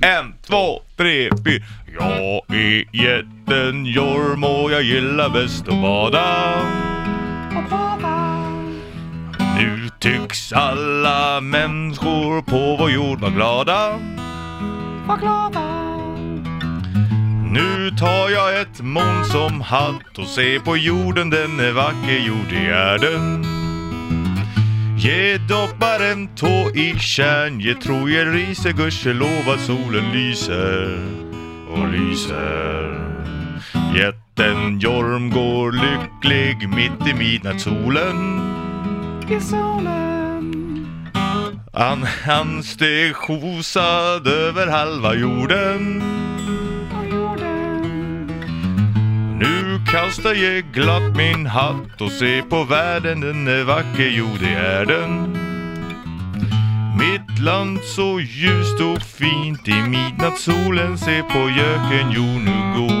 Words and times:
En, 0.00 0.34
två, 0.46 0.82
tre, 0.96 1.30
fyra. 1.44 1.64
Jag 1.98 2.56
är 2.56 2.84
jätten 2.92 3.86
Jorm 3.86 4.44
och 4.44 4.72
jag 4.72 4.82
gillar 4.82 5.28
bäst 5.28 5.68
att 5.68 5.82
bada. 5.82 6.54
Nu 9.56 9.88
tycks 9.98 10.52
alla 10.52 11.40
människor 11.40 12.42
på 12.42 12.76
vår 12.76 12.90
jord 12.90 13.20
vara 13.20 13.30
glada. 13.30 13.98
Nu 17.52 17.90
tar 17.98 18.30
jag 18.30 18.60
ett 18.60 18.80
moln 18.80 19.24
som 19.24 19.60
hatt 19.60 20.18
och 20.18 20.28
ser 20.28 20.58
på 20.58 20.76
jorden, 20.76 21.30
den 21.30 21.60
är 21.60 21.72
vacker, 21.72 22.24
jo 22.26 22.36
det 22.50 22.66
är 22.66 22.98
den. 22.98 23.59
Ge 25.00 25.38
doppar 25.48 26.00
en 26.00 26.28
tå 26.36 26.70
i 26.74 26.98
kärn, 26.98 27.60
ge 27.60 27.74
trojer 27.74 28.26
riser, 28.26 28.72
gudskelov 28.72 29.48
att 29.48 29.60
solen 29.60 30.12
lyser 30.12 30.98
och 31.70 31.88
lyser. 31.88 33.00
Jätten 33.96 34.78
Jorm 34.78 35.30
går 35.30 35.72
lycklig 35.72 36.68
mitt 36.68 37.08
i 37.08 37.14
midnattssolen. 37.14 38.40
Han, 41.72 42.02
han 42.26 42.62
steg 42.62 43.14
över 44.26 44.66
halva 44.66 45.14
jorden. 45.14 46.02
Kastar 49.90 50.34
jag 50.34 50.64
glatt 50.72 51.16
min 51.16 51.46
hatt 51.46 52.00
och 52.00 52.12
ser 52.12 52.42
på 52.42 52.64
världen, 52.64 53.20
den 53.20 53.48
är 53.48 53.64
vacker, 53.64 54.10
jo 54.10 54.26
det 54.40 54.54
är 54.54 54.86
den. 54.86 55.36
Mitt 56.98 57.38
land 57.38 57.80
så 57.84 58.20
ljust 58.20 58.80
och 58.80 59.02
fint 59.02 59.68
i 59.68 59.82
midnattssolen, 59.82 60.98
se 60.98 61.22
på 61.22 61.38
göken, 61.38 62.12
jo 62.12 62.22
nu 62.22 62.80
går 62.80 62.99